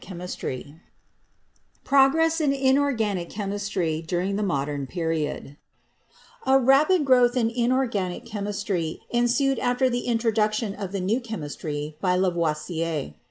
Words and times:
CHAPTER 0.03 0.23
XIV 0.23 0.79
PROGRESS 1.83 2.41
IN 2.41 2.53
INORGANIC 2.53 3.29
CHEMISTRY 3.29 4.01
DURING 4.01 4.35
THE 4.35 4.41
MODERN 4.41 4.87
PERIOD 4.87 5.57
A 6.47 6.57
rapid 6.59 7.05
growth 7.05 7.37
in 7.37 7.51
inorganic 7.51 8.25
chemistry 8.25 9.01
ensued 9.11 9.59
after 9.59 9.91
the 9.91 10.07
introduction 10.07 10.73
of 10.73 10.91
the 10.91 11.01
New 11.01 11.19
Chemistry 11.21 11.97
by 12.01 12.15
Lavoisier. 12.15 13.13